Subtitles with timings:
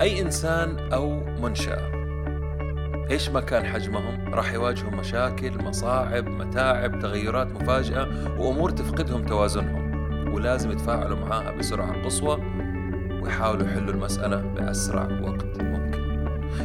[0.00, 1.94] أي إنسان أو منشأة.
[3.10, 9.84] إيش ما كان حجمهم؟ راح يواجهوا مشاكل مصاعب متاعب تغيرات مفاجئة وأمور تفقدهم توازنهم.
[10.34, 12.38] ولازم يتفاعلوا معاها بسرعة قصوى
[13.22, 16.00] ويحاولوا يحلوا المسألة بأسرع وقت ممكن.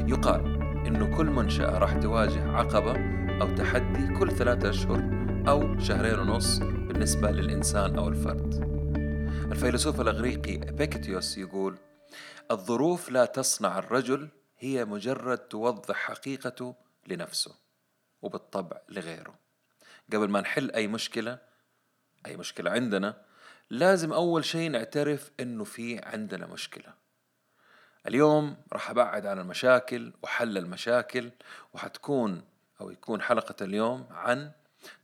[0.07, 2.93] يقال إنه كل منشأة راح تواجه عقبة
[3.41, 5.04] أو تحدي كل ثلاثة أشهر
[5.48, 8.70] أو شهرين ونص بالنسبة للإنسان أو الفرد.
[9.52, 11.75] الفيلسوف الإغريقي إبيكتيوس يقول
[12.52, 14.30] الظروف لا تصنع الرجل
[14.60, 16.75] هي مجرد توضح حقيقته
[17.07, 17.56] لنفسه
[18.21, 19.36] وبالطبع لغيره.
[20.14, 21.37] قبل ما نحل أي مشكلة
[22.25, 23.21] أي مشكلة عندنا
[23.70, 26.93] لازم أول شيء نعترف إنه في عندنا مشكلة.
[28.07, 31.32] اليوم راح أبعد عن المشاكل وحل المشاكل
[31.73, 32.44] وحتكون
[32.81, 34.52] أو يكون حلقة اليوم عن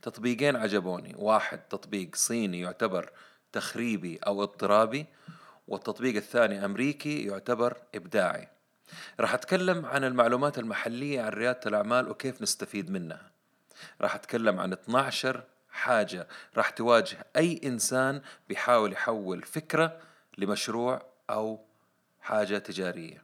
[0.02, 1.14] تطبيقين عجبوني.
[1.16, 3.12] واحد تطبيق صيني يعتبر
[3.52, 5.06] تخريبي أو اضطرابي
[5.68, 8.48] والتطبيق الثاني أمريكي يعتبر إبداعي.
[9.20, 13.30] راح أتكلم عن المعلومات المحلية عن ريادة الأعمال وكيف نستفيد منها.
[14.00, 20.00] راح أتكلم عن 12 حاجة راح تواجه أي إنسان بيحاول يحول فكرة
[20.38, 21.60] لمشروع أو
[22.20, 23.22] حاجة تجارية.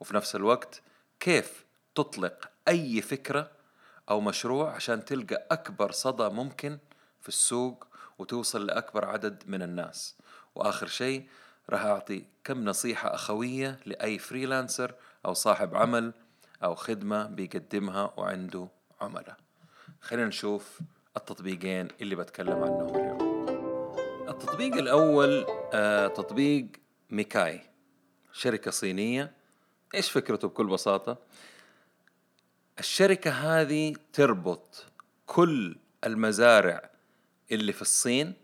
[0.00, 0.82] وفي نفس الوقت
[1.20, 3.50] كيف تطلق أي فكرة
[4.10, 6.78] أو مشروع عشان تلقى أكبر صدى ممكن
[7.20, 7.86] في السوق
[8.18, 10.16] وتوصل لأكبر عدد من الناس.
[10.54, 11.28] وآخر شيء
[11.70, 14.94] راح أعطي كم نصيحة أخوية لأي فريلانسر
[15.26, 16.12] أو صاحب عمل
[16.64, 18.68] أو خدمة بيقدمها وعنده
[19.00, 19.36] عملاء.
[20.00, 20.80] خلينا نشوف
[21.16, 23.18] التطبيقين اللي بتكلم عنهم اليوم.
[24.28, 26.66] التطبيق الأول آه تطبيق
[27.10, 27.60] ميكاي
[28.32, 29.32] شركة صينية.
[29.94, 31.18] إيش فكرته بكل بساطة؟
[32.78, 34.86] الشركة هذه تربط
[35.26, 36.90] كل المزارع
[37.52, 38.34] اللي في الصين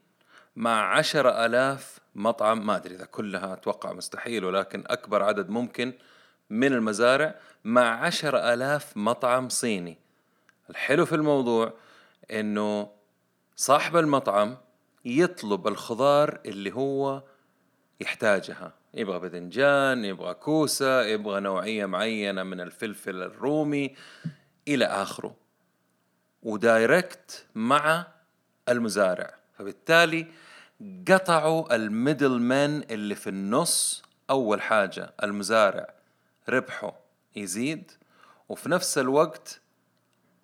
[0.56, 5.92] مع عشرة ألاف مطعم ما أدري إذا كلها أتوقع مستحيل ولكن أكبر عدد ممكن
[6.50, 7.34] من المزارع
[7.64, 9.98] مع عشرة ألاف مطعم صيني.
[10.70, 11.72] الحلو في الموضوع
[12.30, 12.90] إنه
[13.56, 14.56] صاحب المطعم
[15.04, 17.22] يطلب الخضار اللي هو
[18.00, 18.72] يحتاجها.
[18.94, 23.96] يبغى باذنجان يبغى كوسة يبغى نوعية معينة من الفلفل الرومي
[24.68, 25.36] إلى آخره
[26.42, 28.06] و direct مع
[28.68, 29.34] المزارع.
[29.58, 30.26] فبالتالي
[31.08, 35.94] قطعوا ال middle man اللي في النص أول حاجة المزارع.
[36.48, 36.94] ربحه
[37.36, 37.92] يزيد
[38.48, 39.60] وفي نفس الوقت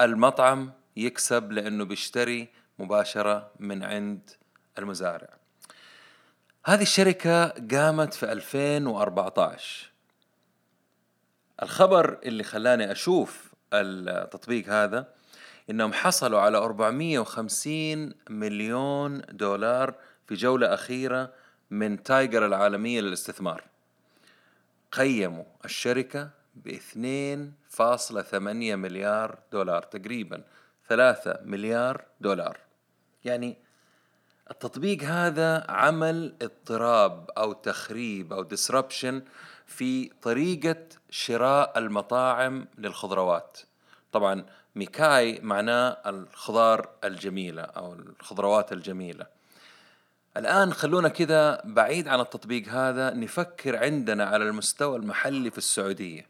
[0.00, 2.48] المطعم يكسب لأنه بيشتري
[2.78, 4.30] مباشرة من عند
[4.78, 5.28] المزارع.
[6.66, 9.90] هذه الشركة قامت في 2014
[11.62, 15.08] الخبر اللي خلاني أشوف التطبيق هذا
[15.70, 19.94] إنهم حصلوا على 450 مليون دولار
[20.30, 21.32] في جولة أخيرة
[21.70, 23.64] من تايجر العالمية للاستثمار.
[24.92, 30.42] قيموا الشركة ب 2.8 مليار دولار تقريبا
[30.88, 32.58] 3 مليار دولار.
[33.24, 33.56] يعني
[34.50, 39.14] التطبيق هذا عمل اضطراب أو تخريب أو disruption
[39.66, 43.58] في طريقة شراء المطاعم للخضروات.
[44.12, 49.39] طبعا ميكاي معناه الخضار الجميلة أو الخضروات الجميلة.
[50.36, 56.26] الآن خلونا كذا بعيد عن التطبيق هذا نفكر عندنا على المستوى المحلي في السعودية.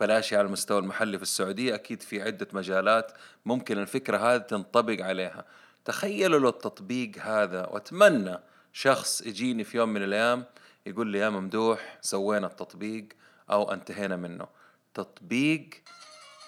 [0.00, 3.12] بلاش على المستوى المحلي في السعودية أكيد في عدة مجالات
[3.46, 5.44] ممكن الفكرة هذه تنطبق عليها.
[5.84, 8.38] تخيلوا لو التطبيق هذا وأتمنى
[8.72, 10.44] شخص يجيني في يوم من الأيام
[10.86, 13.08] يقول لي يا ممدوح سوينا التطبيق
[13.50, 14.46] أو انتهينا منه.
[14.94, 15.70] تطبيق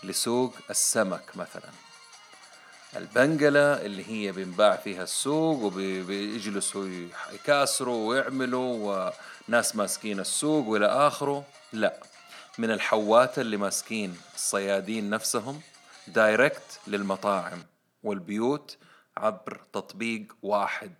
[0.04, 1.91] لسوق السمك مثلا.
[2.96, 9.12] البنقلة اللي هي بينباع فيها السوق وبيجلسوا يكاسروا ويعملوا
[9.48, 11.44] وناس ماسكين السوق وإلى آخره.
[11.72, 12.00] لا
[12.58, 15.60] من الحوات اللي ماسكين الصيادين نفسهم
[16.08, 17.62] direct للمطاعم
[18.02, 18.76] والبيوت
[19.16, 20.92] عبر تطبيق واحد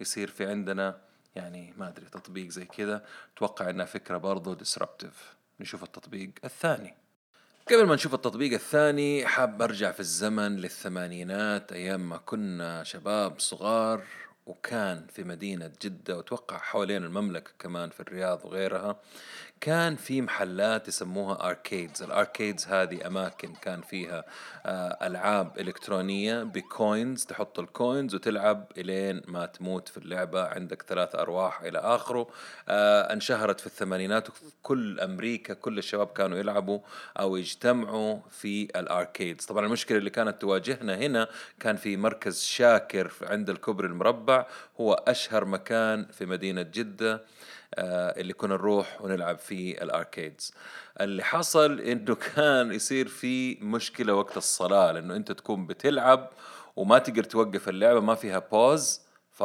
[0.00, 1.00] يصير في عندنا.
[1.36, 3.04] يعني ما أدري تطبيق زي كذا.
[3.36, 6.94] أتوقع إنها فكرة برضو disruptive نشوف التطبيق الثاني.
[7.72, 14.02] قبل ما نشوف التطبيق الثاني حاب أرجع في الزمن للثمانينات أيام ما كنا شباب صغار
[14.46, 18.96] وكان في مدينة جدة وأتوقع حوالين المملكة كمان في الرياض وغيرها.
[19.60, 24.24] كان في محلات يسموها arcades ال arcades هذه أماكن كان فيها
[24.66, 30.44] آه، ألعاب إلكترونية ب coins تحط ال coins وتلعب إلين ما تموت في اللعبة.
[30.44, 32.28] عندك ثلاث أرواح إلى آخره.
[32.68, 36.80] آه، انشهرت في الثمانينات وفي كل أمريكا كل الشباب كانوا يلعبوا
[37.18, 41.28] أو يجتمعوا في ال arcades طبعا المشكلة اللي كانت تواجهنا هنا
[41.60, 44.46] كان في مركز شاكر عند الكوبري المربع.
[44.80, 47.24] هو أشهر مكان في مدينة جدة.
[47.78, 50.54] اللي كنا نروح ونلعب في الأركيدز.
[51.00, 56.30] اللي حصل إنه كان يصير في مشكلة وقت الصلاة لأنه أنت تكون بتلعب
[56.76, 59.00] وما تقدر توقف اللعبة ما فيها بوز
[59.32, 59.44] ف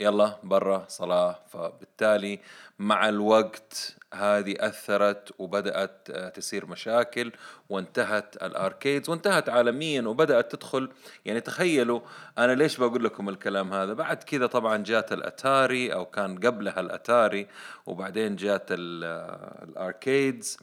[0.00, 1.38] يلا برا صلاة.
[1.48, 2.40] فبالتالي
[2.78, 7.32] مع الوقت هذه أثرت وبدأت آه، تصير مشاكل
[7.68, 10.90] وانتهت ال arcades وانتهت عالميا وبدأت تدخل.
[11.24, 12.00] يعني تخيلوا
[12.38, 17.46] أنا ليش بقول لكم الكلام هذا؟ بعد كذا طبعا جات الأتاري أو كان قبلها الأتاري
[17.86, 20.58] وبعدين جات آه، ال arcades.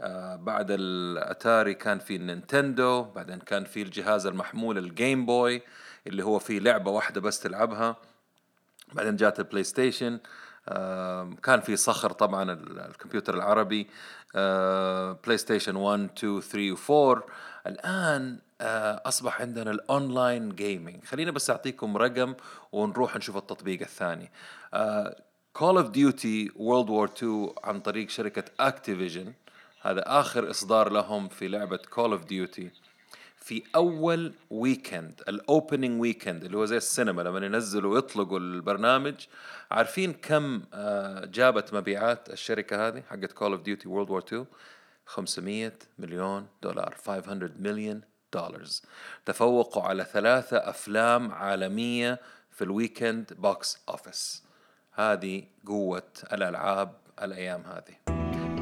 [0.00, 5.62] آه بعد الأتاري كان في ال Nintendo بعدين كان في الجهاز المحمول ال Game Boy
[6.06, 7.96] اللي هو فيه لعبة واحدة بس تلعبها.
[8.92, 10.18] بعدين جات ال PlayStation.
[11.42, 12.52] كان في صخر طبعا
[12.88, 13.86] الكمبيوتر العربي
[15.24, 17.26] PlayStation 1 2 3 و 4
[17.66, 18.38] الان
[19.06, 22.34] أصبح عندنا ال online gaming خلينا بس أعطيكم رقم
[22.72, 24.30] ونروح نشوف التطبيق الثاني.
[25.52, 29.32] Call of Duty World War 2 عن طريق شركة Activision
[29.82, 32.70] هذا آخر إصدار لهم في لعبة Call of Duty
[33.42, 39.14] في أول weekend ال opening weekend اللي هو زي السينما لما ينزلوا ويطلقوا البرنامج.
[39.70, 44.46] عارفين كم آه، جابت مبيعات الشركة هذه حقت Call of Duty World War 2
[45.06, 48.00] 500 مليون دولار 500 مليون
[48.32, 48.64] دولار
[49.26, 54.42] تفوقوا على ثلاثة أفلام عالمية في ال weekend box office
[54.92, 56.02] هذه قوة
[56.32, 56.92] الألعاب
[57.22, 58.12] الأيام هذه.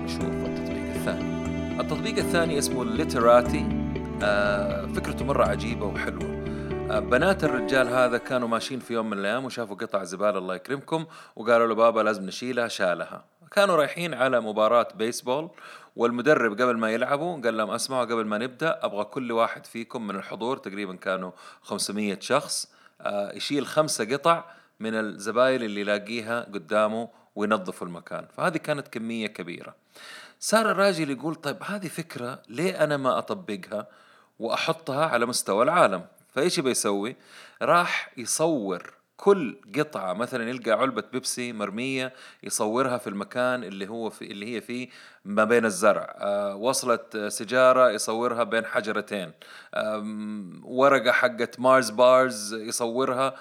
[0.05, 1.81] نشوف التطبيق الثاني.
[1.81, 3.80] التطبيق الثاني اسمه Litterati
[4.21, 6.45] فكرته مرة عجيبة وحلوة.
[6.91, 11.07] آه، بنات الرجال هذا كانوا ماشيين في يوم من الأيام وشافوا قطع زبالة الله يكرمكم
[11.37, 13.25] وقالوا له بابا لازم نشيلها شالها.
[13.51, 15.51] كانوا رايحين على مباراة بيسبول
[15.97, 20.17] والمدرب قبل ما يلعبوا قال لهم اسمعوا قبل ما نبدأ أبغى كل واحد فيكم من
[20.17, 21.31] الحضور تقريبا كانوا
[21.63, 24.45] 500 شخص آه، يشيل خمسة قطع
[24.81, 28.27] من الزبايل اللي يلاقيها قدامه وينظفوا المكان.
[28.37, 29.75] فهذه كانت كمية كبيرة.
[30.41, 33.87] صار الراجل يقول طيب هذه فكرة ليه أنا ما أطبقها؟
[34.41, 36.07] وأحطها على مستوى العالم.
[36.29, 37.17] فإيش بيسوي
[37.63, 44.25] راح يصور كل قطعة مثلا يلقى علبة بيبسي مرمية يصورها في المكان اللي هو في
[44.25, 44.89] اللي هي فيه
[45.25, 46.15] ما بين الزرع.
[46.19, 49.33] آه وصلت سيجارة يصورها بين حجرتين.
[50.65, 53.35] ورقة حقت مارس بارز يصورها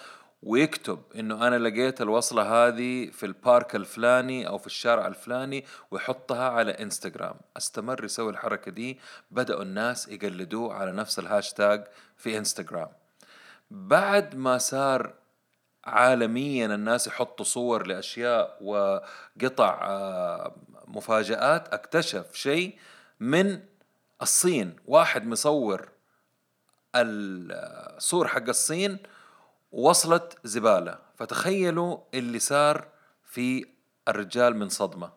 [0.44, 6.72] ويكتب إنه أنا لقيت الوصلة هذه في البارك الفلاني أو في الشارع الفلاني ويحطها على
[6.72, 7.36] إنستغرام.
[7.58, 9.00] أستمر يسوي الحركة دي.
[9.32, 11.88] بدأوا الناس يقلدوه على نفس الهاشتاج
[12.18, 12.90] في إنستغرام.
[13.72, 15.14] بعد ما صار
[15.86, 20.56] عالميا الناس يحطوا صور لأشياء وقطع آه،
[20.88, 22.78] مفاجآت اكتشف شيء
[23.20, 23.60] من
[24.22, 24.76] الصين.
[24.86, 25.90] واحد مصور
[26.96, 28.98] الصور حق الصين
[29.72, 31.00] وصلت زبالة.
[31.16, 32.88] فتخيلوا اللي صار
[33.24, 33.66] في
[34.08, 35.12] الرجال من صدمة.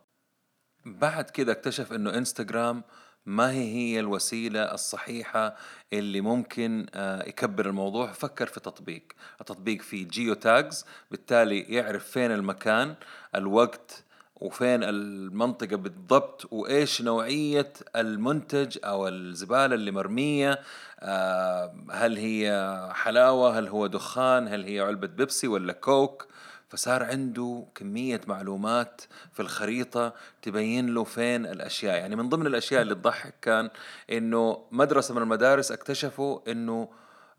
[0.85, 2.85] بعد كده اكتشف إنه إنستغرام
[3.27, 5.57] ما هي هي الوسيلة الصحيحة
[5.93, 8.13] اللي ممكن آه، يكبر الموضوع.
[8.13, 9.03] فكر في تطبيق.
[9.41, 12.95] التطبيق فيه جيو تاجز بالتالي يعرف فين المكان
[13.35, 14.05] الوقت
[14.43, 20.59] وفين المنطقة بالضبط وإيش نوعية المنتج أو الزبالة اللي مرمية
[21.01, 26.27] آه، هل هي حلاوة هل هو دخان هل هي علبة بيبسي ولا كوك؟
[26.69, 29.03] فصار عنده كمية معلومات
[29.33, 31.97] في الخريطة تبين له فين الأشياء.
[31.97, 33.71] يعني من ضمن الأشياء اللي تضحك كان
[34.13, 36.89] إنه مدرسة من المدارس اكتشفوا إنه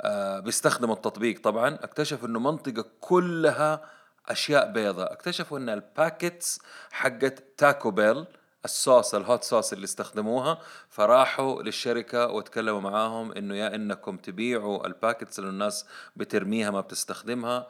[0.01, 1.41] آه بيستخدموا التطبيق.
[1.41, 3.81] طبعا اكتشفوا إنه منطقة كلها
[4.29, 5.13] أشياء بيضاء.
[5.13, 6.59] اكتشفوا إن ال packets
[6.91, 8.25] حقت Taco Bell
[8.65, 14.94] الصوص ال hot sauce اللي استخدموها فراحوا للشركة وتكلموا معاهم إنه يا إنكم تبيعوا ال
[14.94, 17.67] packets اللي الناس بترميها ما بتستخدمها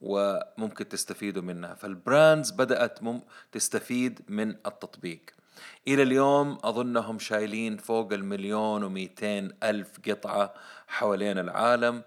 [0.00, 1.74] وممكن تستفيدوا منها.
[1.74, 5.20] فال brands بدأت مم تستفيد من التطبيق.
[5.88, 10.54] إلى اليوم أظنهم شايلين فوق المليون ومئتين ألف قطعة
[10.88, 12.02] حوالين العالم.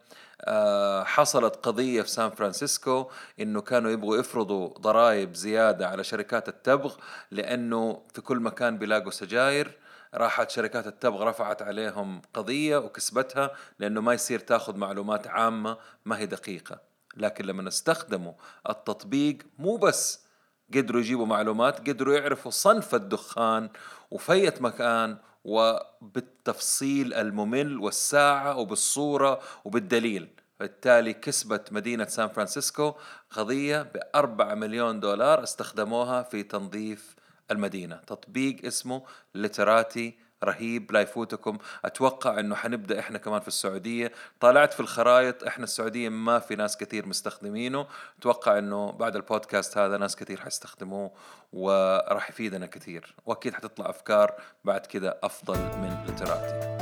[1.06, 6.96] حصلت قضية في سان فرانسيسكو إنه كانوا يبغوا يفرضوا ضرائب زيادة على شركات التبغ
[7.32, 9.80] لأنه في كل مكان بيلاقوا سجاير.
[10.14, 16.26] راحت شركات التبغ رفعت عليهم قضية وكسبتها لأنه ما يصير تاخذ معلومات عامة ما هي
[16.26, 16.80] دقيقة.
[17.18, 18.34] لكن لما استخدموا
[18.70, 20.26] التطبيق مو بس
[20.74, 23.70] قدروا يجيبوا معلومات قدروا يعرفوا صنف الدخان
[24.12, 30.28] وفية مكان وبالتفصيل الممل والساعة وبالصورة وبالدليل.
[30.60, 32.94] بالتالي كسبت مدينة سان فرانسيسكو
[33.30, 37.16] قضية بأربعة مليون دولار استخدموها في تنظيف
[37.52, 37.96] المدينة.
[37.96, 39.04] تطبيق اسمه
[39.36, 41.58] Litterati رهيب لا يفوتكم.
[41.86, 44.12] أتوقع إنه حنبدأ إحنا كمان في السعودية.
[44.40, 47.88] طالعت في الخرائط إحنا السعودية ما في ناس كثير مستخدمينه.
[48.20, 51.12] أتوقع إنه بعد البودكاست هذا ناس كثير حيستخدموه
[51.54, 53.16] وراح يفيدنا كثير.
[53.26, 54.34] وأكيد حتطلع أفكار
[54.66, 56.76] بعد كده أفضل من Litterati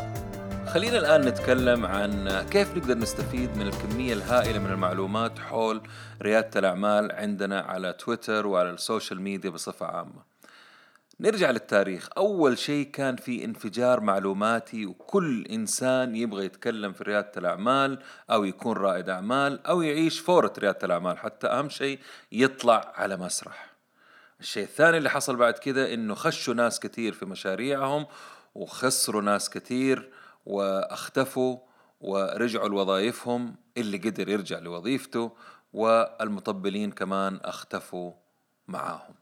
[0.74, 5.82] خلينا الآن نتكلم عن كيف نقدر نستفيد من الكمية الهائلة من المعلومات حول
[6.22, 10.33] ريادة الأعمال عندنا على تويتر وعلى ال social media بصفة عامة.
[11.24, 12.10] نرجع للتاريخ.
[12.18, 18.00] أول شيء كان في انفجار معلوماتي وكل إنسان يبغى يتكلم في ريادة الأعمال
[18.32, 21.18] أو يكون رائد أعمال أو يعيش فورة ريادة الأعمال.
[21.18, 22.00] حتى أهم شيء
[22.32, 23.74] يطلع على مسرح.
[24.40, 28.08] الشيء الثاني اللي حصل بعد كده إنه خشوا ناس كثير في مشاريعهم
[28.56, 30.12] وخسروا ناس كثير
[30.46, 31.58] وأختفوا
[32.02, 33.56] ورجعوا لوظائفهم.
[33.78, 35.32] اللي قدر يرجع لوظيفته
[35.74, 38.14] والمطبلين كمان أختفوا
[38.68, 39.16] معاهم.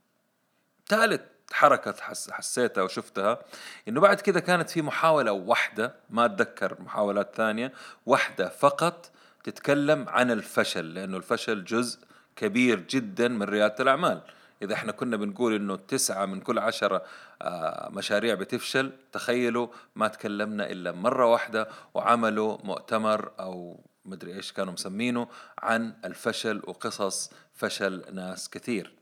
[0.88, 1.22] ثالث
[1.54, 1.94] حركة
[2.32, 3.40] حسيتها وشفتها
[3.88, 7.74] إنه بعد كده كانت في محاولة واحدة ما أتذكر محاولات ثانية
[8.06, 9.12] واحدة فقط
[9.44, 12.00] تتكلم عن الفشل لأنه الفشل جزء
[12.36, 14.22] كبير جدا من ريادة الأعمال.
[14.62, 17.04] إذا إحنا كنا بنقول إنه تسعة من كل عشرة
[17.42, 24.74] آه، مشاريع بتفشل تخيلوا ما تكلمنا إلا مرة واحدة وعملوا مؤتمر أو مدري إيش كانوا
[24.74, 25.28] مسمينه
[25.60, 28.94] عن الفشل وقصص فشل ناس كثير.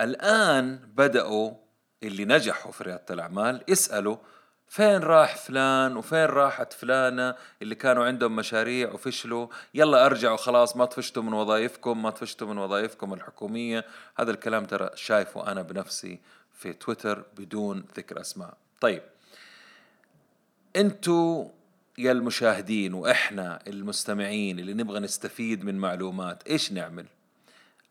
[0.00, 1.52] الآن بدأوا
[2.02, 4.16] اللي نجحوا في ريادة الأعمال يسألوا
[4.72, 10.84] فين راح فلان وفين راحت فلانة اللي كانوا عندهم مشاريع وفشلوا؟ يلا أرجعوا خلاص ما
[10.84, 13.84] طفشتوا من وظائفكم ما طفشتوا من وظائفكم الحكومية.
[14.16, 16.20] هذا الكلام ترى شايفه أنا بنفسي
[16.54, 18.56] في تويتر بدون ذكر أسماء.
[18.80, 19.02] طيب
[20.76, 21.48] أنتوا
[21.98, 27.06] يا المشاهدين وإحنا المستمعين اللي نبغى نستفيد من معلومات إيش نعمل؟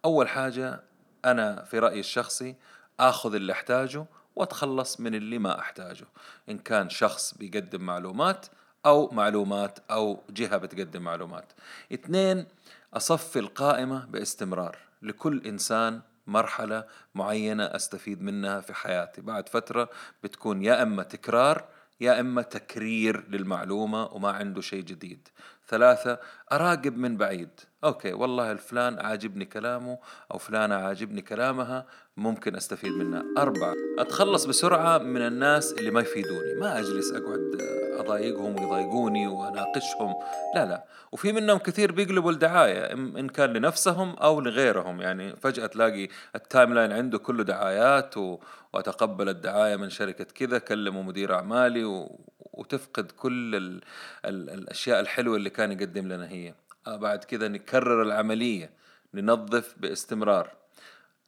[0.05, 0.79] أول حاجة
[1.25, 2.55] أنا في رأيي الشخصي
[3.01, 4.05] آخذ اللي أحتاجه
[4.35, 6.05] وأتخلص من اللي ما أحتاجه.
[6.49, 8.45] إن كان شخص بيقدم معلومات
[8.85, 11.53] أو معلومات أو جهة بتقدم معلومات.
[11.93, 12.45] اثنين
[12.93, 14.77] أصفي القائمة باستمرار.
[15.01, 16.83] لكل إنسان مرحلة
[17.15, 19.21] معينة أستفيد منها في حياتي.
[19.21, 19.89] بعد فترة
[20.23, 21.65] بتكون يا إما تكرار
[22.01, 25.27] يا إما تكرير للمعلومة وما عنده شيء جديد.
[25.71, 26.19] ثلاثة
[26.51, 27.49] أراقب من بعيد.
[27.83, 29.97] أوكي والله الفلان عاجبني كلامه
[30.31, 31.85] أو فلانة عاجبني كلامها
[32.17, 33.23] ممكن أستفيد منها.
[33.37, 36.53] أربعة أتخلص بسرعة من الناس اللي ما يفيدوني.
[36.59, 37.61] ما أجلس أقعد
[37.99, 40.13] أضايقهم ويضايقوني وأناقشهم.
[40.55, 40.83] لا لا.
[41.11, 45.01] وفي منهم كثير بيقلبوا الدعاية إن كان لنفسهم أو لغيرهم.
[45.01, 48.39] يعني فجأة تلاقي ال timeline عنده كله دعايات و...
[48.73, 52.19] وأتقبل الدعاية من شركة كذا كلموا مدير أعمالي و...
[52.53, 53.81] وتفقد كل ال
[54.25, 56.53] ال الأشياء الحلوة اللي كان يقدم لنا هي.
[56.87, 58.69] آه، بعد كذا نكرر العملية
[59.13, 60.49] ننظف باستمرار.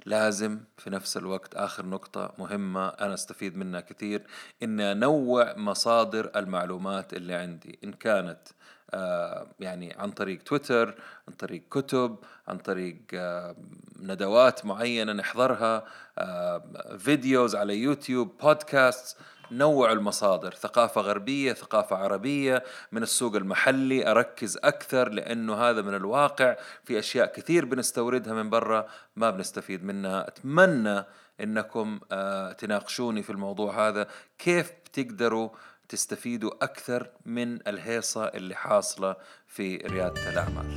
[0.06, 4.28] لازم في نفس الوقت آخر نقطة مهمة أنا أستفيد منها كثير
[4.64, 7.80] إني أنوع مصادر المعلومات اللي عندي.
[7.84, 8.40] إن كانت
[8.94, 10.96] آه يعني عن طريق تويتر
[11.28, 12.16] عن طريق كتب
[12.48, 13.56] عن طريق آه
[14.00, 15.86] ندوات معينة نحضرها
[16.18, 19.18] آه فيديوز على يوتيوب بودكاست
[19.58, 26.56] نوع المصادر ثقافة غربية ثقافة عربية من السوق المحلي أركز أكثر لأنه هذا من الواقع
[26.84, 30.28] في أشياء كثير بنستوردها من برا ما بنستفيد منها.
[30.28, 31.04] أتمنى
[31.42, 34.08] أنكم آه، تناقشوني في الموضوع هذا.
[34.38, 35.50] كيف بتقدروا
[35.90, 39.16] تستفيدوا أكثر من الهيصة اللي حاصلة
[39.48, 40.76] في ريادة الأعمال؟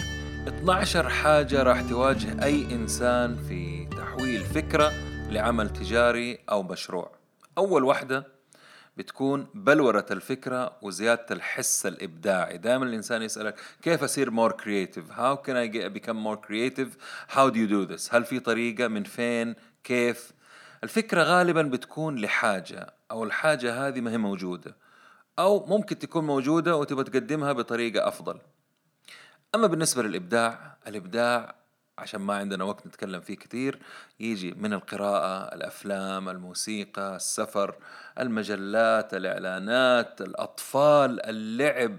[0.49, 4.93] 12 حاجة راح تواجه أي إنسان في تحويل فكرة
[5.31, 7.11] لعمل تجاري أو مشروع.
[7.59, 8.36] أول واحدة
[8.97, 12.59] بتكون بلورة الفكرة وزيادة الحس الإبداعي.
[12.59, 16.97] دائما الإنسان يسألك كيف أصير more creative how can I become more creative?
[17.29, 18.15] How do you do this?
[18.15, 20.33] هل في طريقة من فين؟ كيف؟
[20.85, 24.77] الفكرة غالبا بتكون لحاجة أو الحاجة هذه ما هي موجودة
[25.39, 28.41] أو ممكن تكون موجودة وتبغى تقدمها بطريقة أفضل.
[29.55, 31.55] أما بالنسبة للإبداع الإبداع
[31.99, 33.79] عشان ما عندنا وقت نتكلم فيه كثير
[34.21, 37.75] يجي من القراءة الأفلام الموسيقى السفر
[38.21, 41.99] المجلات الإعلانات الأطفال اللعب.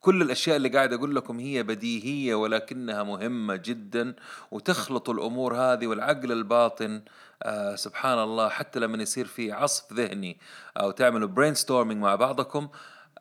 [0.00, 4.14] كل الأشياء اللي قاعد أقول لكم هي بديهية ولكنها مهمة جدا
[4.50, 7.02] وتخلط الأمور هذه والعقل الباطن.
[7.42, 10.38] آه سبحان الله حتى لما يصير في عصف ذهني
[10.76, 11.54] أو تعملوا برين
[12.00, 12.68] مع بعضكم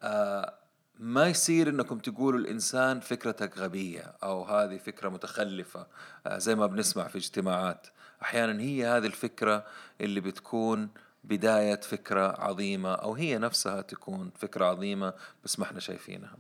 [0.04, 0.61] آه
[1.01, 5.88] ما يصير إنكم تقولوا الإنسان فكرتك غبية أو هذه فكرة متخلفة
[6.27, 7.88] آه، زي ما بنسمع في اجتماعات.
[8.22, 9.65] أحيانا هي هذه الفكرة
[10.01, 10.89] اللي بتكون
[11.24, 16.38] بداية فكرة عظيمة أو هي نفسها تكون فكرة عظيمة بس ما إحنا شايفينها.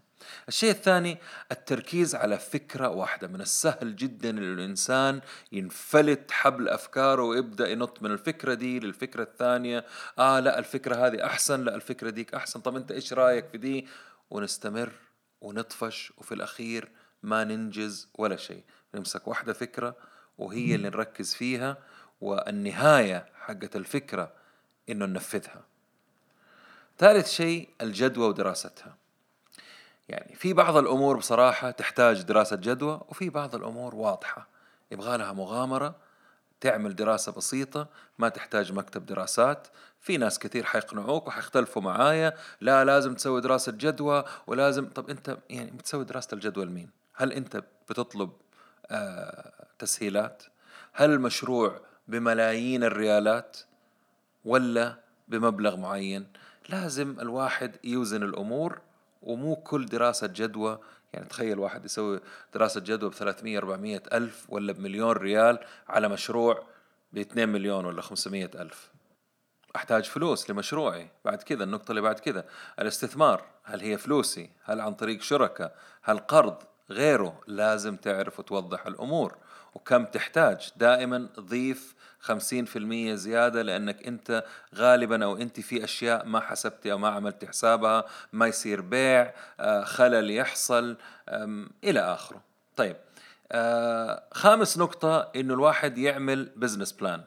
[0.47, 1.17] الشيء الثاني
[1.51, 8.53] التركيز على فكرة واحدة من السهل جدا للإنسان ينفلت حبل أفكاره ويبدأ ينط من الفكرة
[8.53, 9.85] دي للفكرة الثانية.
[10.19, 12.59] آه لا الفكرة هذه أحسن لا الفكرة ديك أحسن.
[12.59, 13.87] طب أنت إيش رأيك في دي؟
[14.31, 14.91] ونستمر
[15.41, 16.91] ونطفش وفي الأخير
[17.23, 18.63] ما ننجز ولا شيء.
[18.95, 19.95] نمسك واحدة فكرة
[20.37, 21.77] وهي اللي نركز فيها
[22.21, 24.31] والنهاية حقت الفكرة
[24.89, 25.61] إنه ننفذها.
[26.99, 28.95] ثالث شيء الجدوى ودراستها.
[30.09, 34.47] يعني في بعض الأمور بصراحة تحتاج دراسة جدوى وفي بعض الأمور واضحة.
[34.91, 35.95] يبغى لها مغامرة
[36.61, 37.87] تعمل دراسة بسيطة
[38.19, 39.67] ما تحتاج مكتب دراسات.
[40.01, 45.71] في ناس كثير حيقنعوك وحيختلفوا معايا لا لازم تسوي دراسة جدوى ولازم طب أنت يعني
[45.71, 48.29] بتسوي دراسة الجدوى لمين؟ هل أنت بتطلب
[48.87, 50.43] آه تسهيلات؟
[50.93, 53.57] هل المشروع بملايين الريالات
[54.45, 56.27] ولا بمبلغ معين؟
[56.69, 58.81] لازم الواحد يوزن الأمور
[59.21, 60.79] ومو كل دراسة جدوى
[61.13, 62.19] يعني تخيل واحد يسوي
[62.53, 66.63] دراسة جدوى ب 300 400 ألف ولا بمليون ريال على مشروع
[67.13, 68.91] ب 2 مليون ولا 500 ألف.
[69.75, 71.07] أحتاج فلوس لمشروعي.
[71.25, 72.45] بعد كذا النقطة اللي بعد كذا.
[72.79, 77.41] الاستثمار هل هي فلوسي؟ هل عن طريق شركة؟ هل قرض؟ غيره.
[77.47, 79.37] لازم تعرف وتوضح الأمور.
[79.73, 80.71] وكم تحتاج.
[80.75, 84.43] دائما ضيف خمسين في المية زيادة لأنك أنت
[84.75, 89.83] غالبا أو أنت في أشياء ما حسبتي أو ما عملت حسابها ما يصير بيع آه،
[89.83, 90.97] خلل يحصل
[91.83, 92.41] إلى آخره.
[92.75, 92.95] طيب
[93.51, 97.23] آه، خامس نقطة إنه الواحد يعمل business plan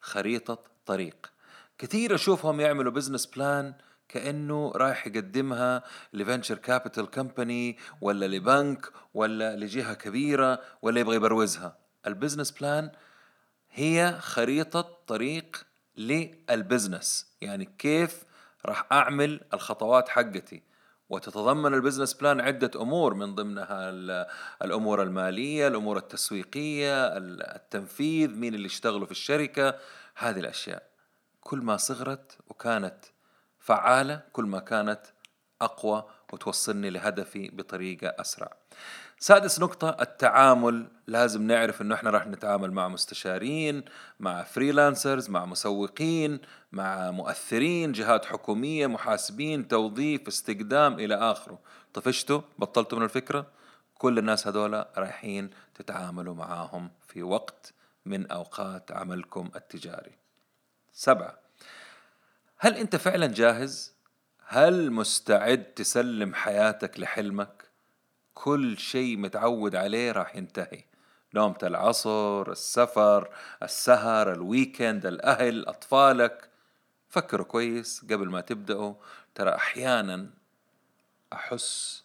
[0.00, 1.32] خريطة طريق.
[1.78, 3.74] كثير أشوفهم يعملوا business plan
[4.08, 5.82] كأنه رايح يقدمها
[6.12, 11.76] ل venture capital company ولا لبنك ولا لجهة كبيرة ولا يبغى يبروزها.
[12.06, 12.90] ال business plan
[13.70, 15.66] هي خريطة طريق
[15.96, 17.36] لل business.
[17.40, 18.24] يعني كيف
[18.66, 20.62] راح أعمل الخطوات حقتي.
[21.08, 23.90] وتتضمن ال business plan عدة أمور من ضمنها
[24.62, 29.78] الأمور المالية الأمور التسويقية التنفيذ مين اللي يشتغلوا في الشركة.
[30.16, 30.90] هذه الأشياء
[31.40, 33.04] كل ما صغرت وكانت
[33.58, 35.02] فعالة كل ما كانت
[35.62, 38.52] أقوى وتوصلني لهدفي بطريقة أسرع.
[39.18, 43.84] سادس نقطة التعامل لازم نعرف إنه إحنا راح نتعامل مع مستشارين
[44.20, 46.40] مع فريلانسرز مع مسوقين
[46.72, 51.58] مع مؤثرين جهات حكومية محاسبين توظيف استقدام إلى آخره.
[51.94, 53.46] طفشتوا؟ بطلتوا من الفكرة؟
[53.94, 57.74] كل الناس هذولا رايحين تتعاملوا معاهم في وقت
[58.06, 60.12] من أوقات عملكم التجاري.
[60.92, 61.38] سبعة.
[62.58, 63.94] هل أنت فعلا جاهز؟
[64.46, 67.64] هل مستعد تسلم حياتك لحلمك؟
[68.34, 70.89] كل شيء متعود عليه راح ينتهي.
[71.34, 73.28] نومة العصر السفر
[73.62, 76.50] السهر ال weekend الأهل أطفالك.
[77.08, 78.94] فكروا كويس قبل ما تبدأوا.
[79.34, 80.30] ترى أحيانا
[81.32, 82.04] أحس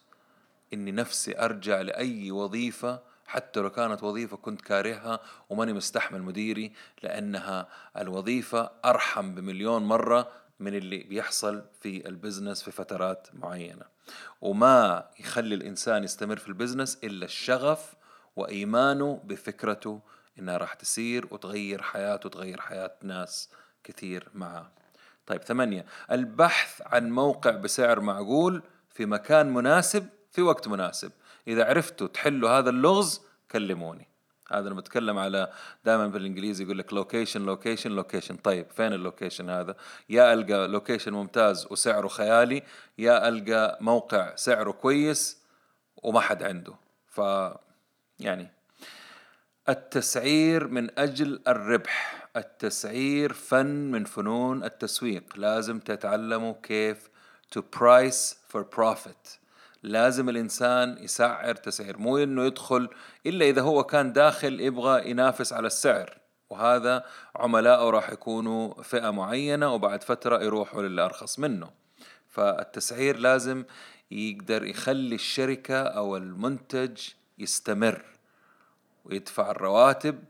[0.72, 7.68] إني نفسي أرجع لأي وظيفة حتى لو كانت وظيفة كنت كارهها وماني مستحمل مديري لأنها
[7.96, 10.28] الوظيفة أرحم بمليون مرة
[10.60, 13.84] من اللي بيحصل في ال business في فترات معينة.
[14.40, 17.94] وما يخلي الإنسان يستمر في ال business إلا الشغف
[18.36, 20.00] وإيمانه بفكرته
[20.38, 23.50] إنها راح تسير وتغير حياته وتغير حياة ناس
[23.84, 24.70] كثير معاه
[25.26, 25.86] طيب ثمانية.
[26.10, 31.12] البحث عن موقع بسعر معقول في مكان مناسب في وقت مناسب.
[31.48, 33.20] إذا عرفتوا تحلوا هذا اللغز
[33.50, 34.08] كلموني.
[34.52, 35.52] هذا أنا بتكلم على
[35.84, 39.76] دائما بالإنجليزي يقول لك location location location طيب فين ال location هذا؟
[40.08, 42.62] يا ألقى لوكيشن ممتاز وسعره خيالي
[42.98, 45.42] يا ألقى موقع سعره كويس
[46.02, 46.74] وما حد عنده.
[47.06, 47.20] ف
[48.20, 48.48] يعني
[49.68, 55.24] التسعير من أجل الربح التسعير فن من فنون التسويق.
[55.36, 57.10] لازم تتعلموا كيف
[57.56, 59.38] to price for profit.
[59.82, 62.88] لازم الإنسان يسعر تسعير مو إنه يدخل
[63.26, 66.18] إلا إذا هو كان داخل يبغى ينافس على السعر.
[66.50, 67.04] وهذا
[67.36, 71.70] عملاءه راح يكونوا فئة معينة وبعد فترة يروحوا للي أرخص منه.
[72.28, 73.64] فالتسعير لازم
[74.10, 76.98] يقدر يخلي الشركة أو المنتج
[77.38, 78.04] يستمر
[79.04, 80.24] ويدفع الرواتب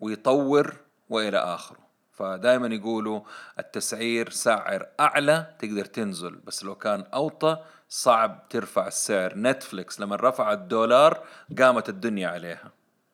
[0.00, 0.76] ويطور
[1.08, 1.90] وإلى آخره.
[2.12, 3.20] فدائما يقولوا
[3.58, 9.32] التسعير سعر أعلى تقدر تنزل بس لو كان أوطى صعب ترفع السعر.
[9.36, 11.26] نتفليكس لما رفع الدولار
[11.58, 12.70] قامت الدنيا عليها.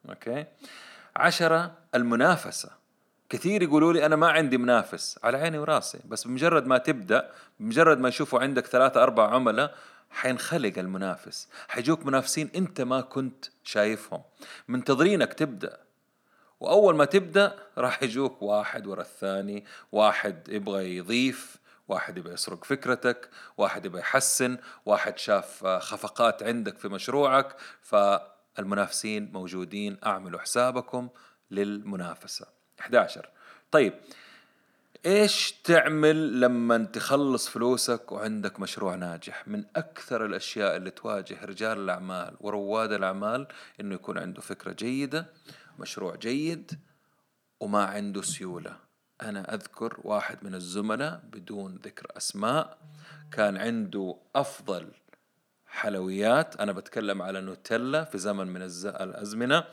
[0.09, 0.45] أوكي؟
[1.17, 2.71] عشرة المنافسة.
[3.29, 5.99] كثير يقولوا لي أنا ما عندي منافس على عيني وراسي.
[6.05, 9.75] بس بمجرد ما تبدأ بمجرد ما يشوفوا عندك ثلاثة أربع عملاء
[10.11, 11.49] حينخلق المنافس.
[11.69, 14.23] حيجوك منافسين أنت ما كنت شايفهم.
[14.69, 15.81] منتظرينك تبدأ.
[16.61, 19.65] وأول ما تبدأ راح يجوك واحد ورا الثاني.
[19.93, 21.57] واحد يبغى يضيف.
[21.89, 23.31] واحد يبغى يسرق فكرتك.
[23.57, 24.59] واحد يبغى يحسن.
[24.87, 27.57] واحد شاف خفقات عندك في مشروعك.
[27.81, 29.99] فالمنافسين موجودين.
[30.07, 31.09] أعملوا حسابكم
[31.51, 32.47] للمنافسة.
[32.81, 33.29] 11
[33.71, 33.95] طيب
[35.07, 42.37] إيش تعمل لما تخلص فلوسك وعندك مشروع ناجح؟ من أكثر الأشياء اللي تواجه رجال الأعمال
[42.41, 43.47] ورواد الأعمال
[43.81, 45.27] إنه يكون عنده فكرة جيدة
[45.79, 46.79] مشروع جيد
[47.61, 48.77] وما عنده سيولة.
[49.23, 52.79] أنا أذكر واحد من الزملاء بدون ذكر أسماء
[53.33, 54.89] كان عنده أفضل
[55.67, 56.57] حلويات.
[56.57, 59.65] أنا بتكلم على نوتيلا في زمن من الأزمنة.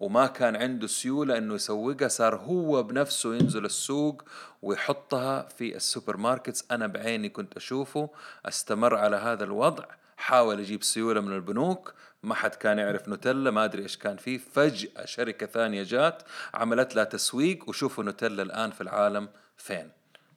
[0.00, 4.22] وما كان عنده سيولة إنه يسوقها صار هو بنفسه ينزل السوق
[4.62, 8.10] ويحطها في ال supermarkets أنا بعيني كنت أشوفه
[8.46, 9.84] استمر على هذا الوضع
[10.16, 14.38] حاول يجيب سيولة من البنوك ما حد كان يعرف نوتيلا ما أدري إيش كان فيه.
[14.38, 16.22] فجأة شركة ثانية جات
[16.54, 19.90] عملت لها تسويق وشوفوا نوتيلا الآن في العالم فين.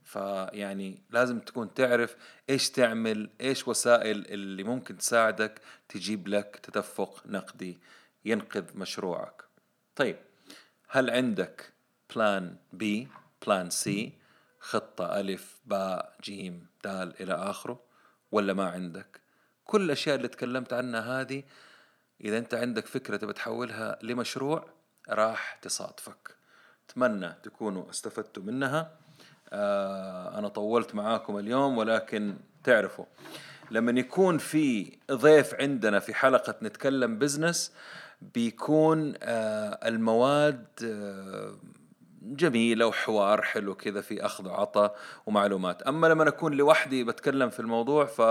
[0.04, 2.16] فيعني لازم تكون تعرف
[2.50, 7.80] إيش تعمل إيش وسائل اللي ممكن تساعدك تجيب لك تدفق نقدي
[8.26, 9.53] ينقذ مشروعك.
[9.96, 10.18] طيب
[10.90, 11.74] هل عندك
[12.16, 13.08] plan B
[13.46, 14.14] plan C
[14.60, 17.80] خطة ألف باء جيم دال إلى آخره
[18.32, 19.22] ولا ما عندك؟
[19.66, 21.44] كل الأشياء اللي تكلمت عنها هذه
[22.22, 24.66] إذا أنت عندك فكرة تبي تحولها لمشروع
[25.10, 26.36] راح تصادفك.
[26.90, 28.92] أتمنى تكونوا استفدتوا منها.
[29.50, 33.06] آه أنا طولت معاكم اليوم ولكن تعرفوا
[33.72, 37.74] لما يكون في ضيف عندنا في حلقة نتكلم بزنس
[38.34, 41.56] بيكون آه المواد آه
[42.22, 45.82] جميلة وحوار حلو كذا في أخذ وعطاء ومعلومات.
[45.82, 48.22] أما لما أكون لوحدي بتكلم في الموضوع ف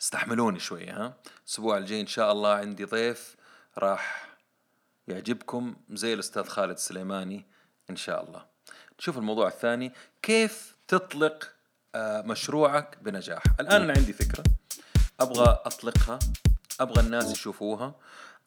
[0.00, 3.36] استحملوني شوية ها؟ الأسبوع الجاي إن شاء الله عندي ضيف
[3.78, 4.28] راح
[5.08, 7.46] يعجبكم زي الأستاذ خالد سليماني
[7.90, 8.44] إن شاء الله.
[8.98, 11.52] نشوف الموضوع الثاني كيف تطلق
[11.94, 14.44] آه مشروعك بنجاح؟ الآن أنا عندي فكرة
[15.20, 16.18] أبغى أطلقها
[16.80, 17.94] أبغى الناس يشوفوها.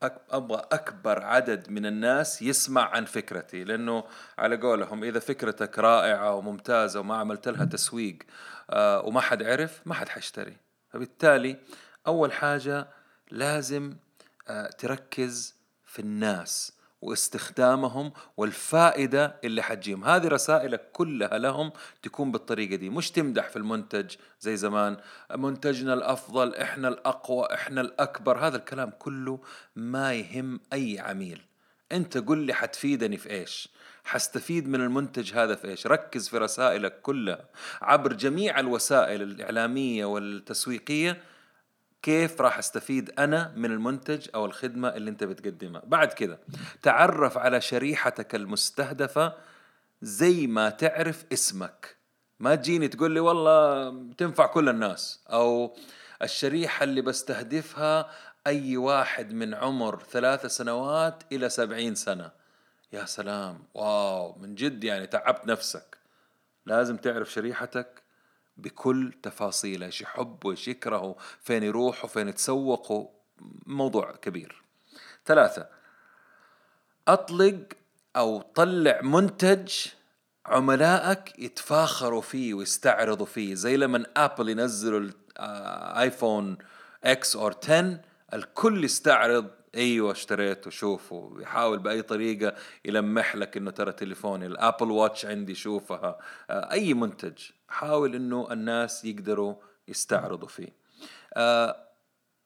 [0.04, 4.04] أبغى أكبر عدد من الناس يسمع عن فكرتي لأنه
[4.38, 8.18] على قولهم إذا فكرتك رائعة وممتازة وما عملت لها تسويق
[8.70, 10.58] آه وما حد عرف ما حد حيشتري.
[10.90, 11.58] فبالتالي
[12.08, 12.88] أول حاجة
[13.32, 13.96] لازم
[14.48, 15.56] آه تركز
[15.86, 16.75] في الناس.
[17.06, 20.06] واستخدامهم والفائدة اللي حتجيهم.
[20.06, 22.90] هذه رسائلك كلها لهم تكون بالطريقة دي.
[22.90, 24.98] مش تمدح في المنتج زي زمان.
[25.36, 28.38] منتجنا الأفضل إحنا الأقوى إحنا الأكبر.
[28.38, 29.40] هذا الكلام كله
[29.76, 31.42] ما يهم أي عميل.
[31.92, 33.70] أنت قل لي حتفيدني في إيش؟
[34.04, 37.46] حستفيد من المنتج هذا في إيش؟ ركز في رسائلك كلها.
[37.82, 41.22] عبر جميع الوسائل الإعلامية والتسويقية
[42.06, 45.82] كيف راح أستفيد أنا من المنتج أو الخدمة اللي أنت بتقدمها.
[45.86, 46.40] بعد كذا
[46.82, 49.34] تعرف على شريحتك المستهدفة
[50.02, 51.96] زي ما تعرف اسمك.
[52.40, 55.76] ما تجيني تقول لي والله تنفع كل الناس أو
[56.22, 58.10] الشريحة اللي بستهدفها
[58.48, 62.32] أي واحد من عمر ثلاث سنوات إلى سبعين سنة.
[62.94, 63.64] يا سلام!
[63.74, 64.36] wow!
[64.40, 65.98] من جد يعني تعبت نفسك.
[66.66, 68.05] لازم تعرف شريحتك
[68.58, 73.12] بكل تفاصيله إيش يحب وايش يكره فين يروح وفين يتسوق
[73.66, 74.64] موضوع كبير.
[75.26, 75.68] ثلاثة
[77.08, 77.64] أطلق
[78.16, 79.72] أو طلع منتج
[80.46, 85.00] عملائك يتفاخروا فيه ويستعرضوا فيه زي لما أبل ينزلوا
[85.40, 86.58] الآيفون
[87.04, 88.00] X اور 10
[88.34, 95.26] الكل يستعرض أيوه اشتريته شوفه يحاول بأي طريقة يلمح لك إنه ترى تليفوني الابل واتش
[95.26, 97.38] عندي شوفها آه، أي منتج.
[97.68, 99.56] حاول إنه الناس يقدروا
[99.88, 100.74] يستعرضوا فيه.
[101.34, 101.88] آه،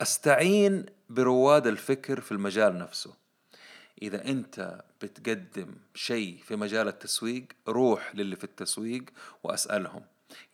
[0.02, 3.14] أستعين برواد الفكر في المجال نفسه.
[4.02, 9.04] إذا أنت بتقدم شيء في مجال التسويق روح للي في التسويق
[9.44, 10.06] وأسألهم.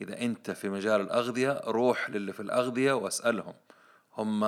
[0.02, 3.54] إذا أنت في مجال الأغذية روح للي في الأغذية وأسألهم.
[4.18, 4.44] هم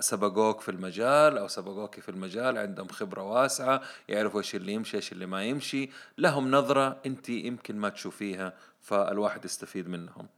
[0.00, 5.12] سبقوك في المجال أو سبقوك في المجال عندهم خبرة واسعة يعرفوا إيش اللي يمشي إيش
[5.12, 5.90] اللي ما يمشي.
[6.18, 10.28] لهم نظرة أنت يمكن ما تشوفيها فالواحد يستفيد منهم.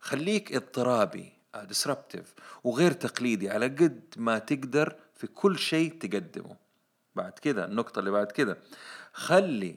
[0.00, 6.56] خليك اضطرابي ديسربتيف وغير تقليدي على قد ما تقدر في كل شيء تقدمه.
[7.16, 8.56] بعد كذا النقطة اللي بعد كذا
[9.12, 9.76] خلي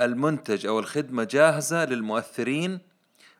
[0.00, 2.78] المنتج أو الخدمة جاهزة للمؤثرين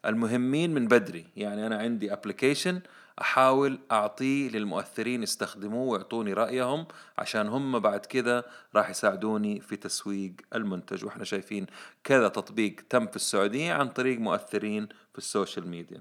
[0.04, 1.26] المهمين من بدري.
[1.36, 2.80] يعني أنا عندي application
[3.20, 6.86] أحاول أعطيه للمؤثرين يستخدموه ويعطوني رأيهم
[7.18, 11.04] عشان هم بعد كذا راح يساعدوني في تسويق المنتج.
[11.04, 11.66] وإحنا شايفين
[12.04, 16.00] كذا تطبيق تم في السعودية عن طريق مؤثرين في ال social media.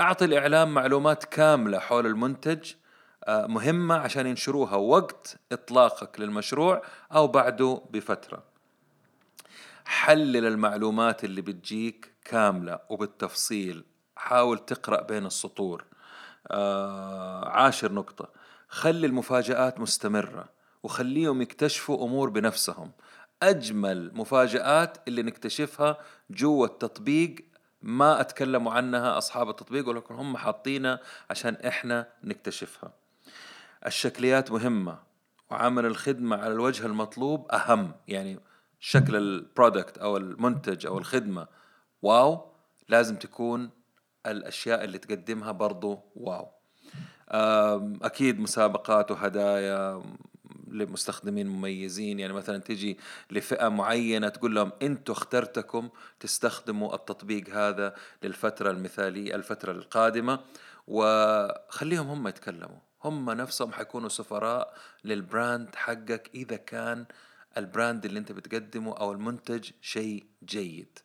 [0.00, 2.72] أعطي الإعلام معلومات كاملة حول المنتج
[3.24, 8.42] آه، مهمة عشان ينشروها وقت إطلاقك للمشروع أو بعده بفترة.
[9.84, 13.84] حلل المعلومات اللي بتجيك كاملة وبالتفصيل.
[14.16, 15.84] حاول تقرأ بين السطور.
[16.52, 18.28] آه عاشر نقطة.
[18.68, 20.48] خلي المفاجآت مستمرة
[20.82, 22.92] وخليهم يكتشفوا أمور بنفسهم.
[23.42, 25.96] أجمل مفاجآت اللي نكتشفها
[26.30, 27.34] جوا التطبيق
[27.82, 32.92] ما أتكلموا عنها أصحاب التطبيق ولكن هم حاطينها عشان إحنا نكتشفها.
[33.86, 34.98] الشكليات مهمة
[35.50, 37.92] وعمل الخدمة على الوجه المطلوب أهم.
[38.08, 38.40] يعني
[38.80, 41.46] شكل ال product أو المنتج أو الخدمة.
[42.02, 42.44] wow
[42.88, 43.70] لازم تكون
[44.26, 46.48] الأشياء اللي تقدمها برضو wow.
[48.02, 50.02] أكيد مسابقات وهدايا
[50.68, 52.20] لمستخدمين مميزين.
[52.20, 52.98] يعني مثلا تجي
[53.30, 55.88] لفئة معينة تقول لهم أنتم اخترتكم
[56.20, 60.40] تستخدموا التطبيق هذا للفترة المثالية الفترة القادمة
[60.86, 62.78] وخليهم هم يتكلموا.
[63.04, 64.74] هم نفسهم حيكونوا سفراء
[65.04, 67.06] لل brand حقك إذا كان
[67.58, 70.98] ال brand اللي أنت بتقدمه أو المنتج شيء جيد.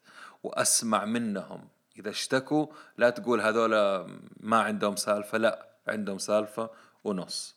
[0.44, 1.68] وأسمع منهم
[2.00, 4.08] إذا اشتكوا لا تقول هذولا
[4.40, 6.70] ما عندهم سالفة لا عندهم سالفة
[7.04, 7.56] ونص.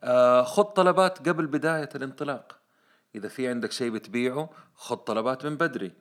[0.00, 2.58] آه خذ طلبات قبل بداية الانطلاق.
[3.14, 5.92] إذا في عندك شيء بتبيعه خذ طلبات من بدري.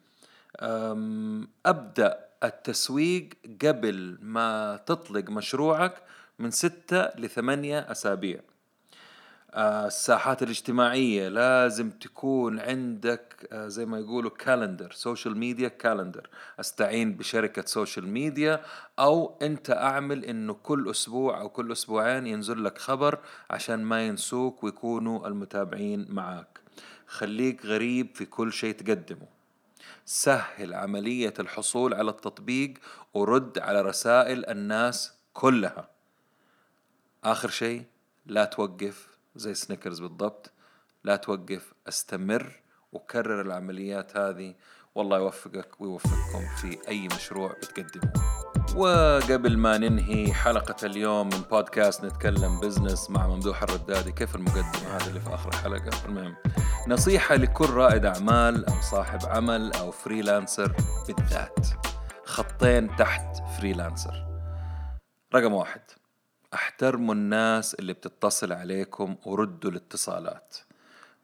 [1.66, 3.30] أبدأ التسويق
[3.66, 5.94] قبل ما تطلق مشروعك
[6.40, 8.40] من ستة لثمانية أسابيع.
[9.56, 17.66] الساحات الاجتماعية لازم تكون عندك آه، زي ما يقولوا calendar social media calendar أستعين بشركة
[17.66, 18.62] social media
[19.00, 24.64] أو أنت أعمل إنه كل أسبوع أو كل أسبوعين ينزل لك خبر عشان ما ينسوك
[24.64, 26.60] ويكونوا المتابعين معاك.
[27.08, 29.28] خليك غريب في كل شيء تقدمه.
[30.06, 32.74] سهل عملية الحصول على التطبيق
[33.14, 35.90] ورد على رسائل الناس كلها.
[37.24, 37.84] آخر شيء
[38.26, 39.11] لا توقف.
[39.36, 40.52] زي سنيكرز بالضبط.
[41.04, 44.56] لا توقف أستمر وكرر العمليات هذه.
[44.96, 48.14] والله يوفقك ويوفقكم في أي مشروع بتقدمه
[48.76, 54.12] وقبل ما ننهي حلقة اليوم من بودكاست نتكلم business مع ممدوح الردادي.
[54.12, 56.36] كيف المقدمة هذه اللي في آخر الحلقة المهم
[56.88, 60.76] نصيحة لكل رائد أعمال أو صاحب عمل أو freelancer
[61.08, 61.68] بالذات.
[62.26, 64.28] خطين تحت freelancer
[65.36, 65.82] رقم واحد.
[66.54, 70.58] أحترموا الناس اللي بتتصل عليكم وردوا الاتصالات.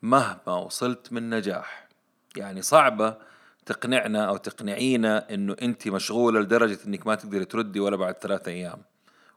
[0.02, 1.88] مهما وصلت من نجاح.
[2.36, 3.18] يعني صعبة
[3.66, 8.82] تقنعنا أو تقنعينا إنه أنت مشغولة لدرجة إنك ما تقدري تردي ولا بعد ثلاثة أيام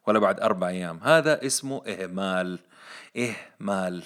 [0.06, 1.00] ولا بعد أربع أيام.
[1.02, 2.58] هذا اسمه إهمال.
[3.16, 4.02] إهمال.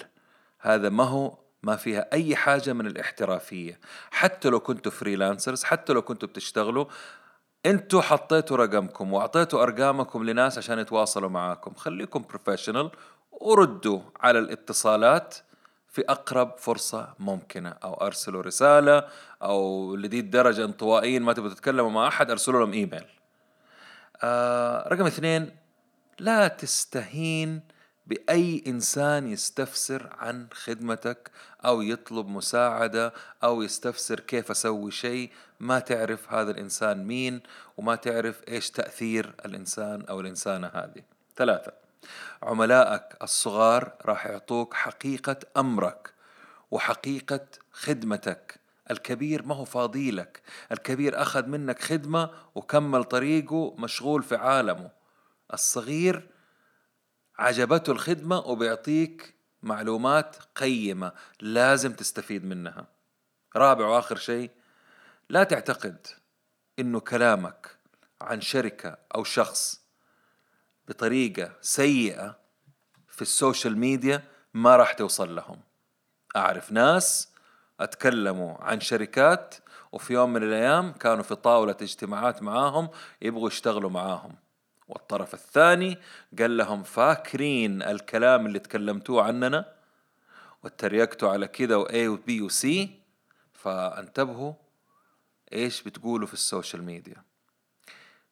[0.59, 3.79] هذا ما هو ما فيها أي حاجة من الاحترافية.
[4.11, 6.85] حتى لو كنتوا freelancers حتى لو كنتوا بتشتغلوا
[7.65, 11.73] أنتوا حطيتوا رقمكم واعطيتوا ارقامكم لناس عشان يتواصلوا معاكم.
[11.73, 12.91] خليكم professional
[13.31, 15.35] وردوا على الاتصالات
[15.87, 17.69] في أقرب فرصة ممكنة.
[17.69, 19.07] أو أرسلوا رسالة
[19.41, 23.05] أو لدي الدرجه انطوائيين ما تبغوا تتكلموا مع أحد أرسلوا لهم إيميل.
[24.23, 25.55] آه رقم اثنين
[26.19, 27.61] لا تستهين
[28.07, 31.31] بأي إنسان يستفسر عن خدمتك
[31.65, 33.13] أو يطلب مساعدة
[33.43, 37.41] أو يستفسر كيف أسوي شيء ما تعرف هذا الإنسان مين
[37.77, 41.01] وما تعرف إيش تأثير الإنسان أو الإنسانة هذه.
[41.35, 41.71] ثلاثة
[42.43, 46.13] عملائك الصغار راح يعطوك حقيقة أمرك
[46.71, 48.59] وحقيقة خدمتك.
[48.91, 50.41] الكبير ما هو فاضيلك
[50.71, 54.89] الكبير أخذ منك خدمة وكمل طريقه مشغول في عالمه.
[55.53, 56.34] الصغير
[57.37, 62.87] عجبته الخدمة وبيعطيك معلومات قيمة لازم تستفيد منها.
[63.55, 64.51] رابع وآخر شيء
[65.29, 66.07] لا تعتقد
[66.79, 67.77] إنه كلامك
[68.21, 69.81] عن شركة أو شخص
[70.87, 72.39] بطريقة سيئة
[73.07, 75.59] في السوشيال ميديا ما راح توصل لهم.
[76.35, 77.29] أعرف ناس
[77.79, 79.55] أتكلموا عن شركات
[79.91, 82.89] وفي يوم من الأيام كانوا في طاولة اجتماعات معاهم
[83.21, 84.35] يبغوا يشتغلوا معاهم.
[84.87, 85.97] والطرف الثاني
[86.39, 89.65] قال لهم فاكرين الكلام اللي تكلمتوه عننا؟
[90.63, 92.67] وتريقتوا على كذا و و C
[93.53, 94.53] فانتبهوا
[95.53, 97.23] إيش بتقولوا في السوشيال ميديا.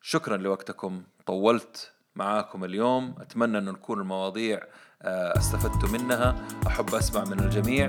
[0.01, 1.03] شكرا لوقتكم.
[1.25, 3.15] طولت معاكم اليوم.
[3.19, 4.63] أتمنى أن نكون المواضيع
[5.01, 6.47] آه، استفدتوا منها.
[6.67, 7.87] أحب أسمع من الجميع.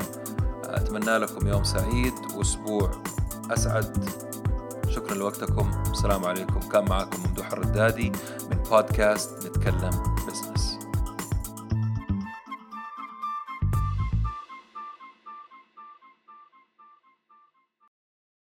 [0.64, 2.14] أتمنى لكم يوم سعيد.
[2.34, 3.02] واسبوع
[3.50, 4.43] أسعد.
[4.94, 5.70] شكرا لوقتكم.
[5.90, 6.60] السلام عليكم.
[6.60, 8.12] كان معكم ممدوح الردادي.
[8.50, 9.90] من بودكاست نتكلم